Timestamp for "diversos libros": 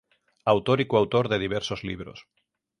1.37-2.27